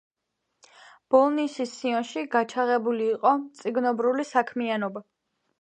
[1.15, 5.09] ბოლნისის სიონში გაჩაღებული იყო მწიგნობრული საქმიანობა.